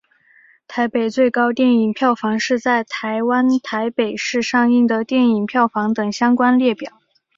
[0.67, 6.99] 台北最高电影票房是在台湾台北市上映的电影票房等相关列表。